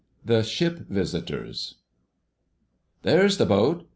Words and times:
* 0.15 0.25
*THE 0.31 0.41
SHIP 0.41 0.87
VISITORS.* 0.89 1.75
"There's 3.03 3.37
the 3.37 3.45
boat!" 3.45 3.87